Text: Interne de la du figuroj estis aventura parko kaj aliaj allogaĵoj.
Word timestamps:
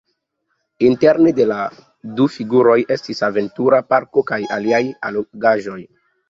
Interne 0.85 1.33
de 1.39 1.45
la 1.51 1.57
du 2.19 2.27
figuroj 2.37 2.77
estis 2.97 3.21
aventura 3.29 3.81
parko 3.93 4.25
kaj 4.33 4.41
aliaj 4.57 4.81
allogaĵoj. 5.11 5.79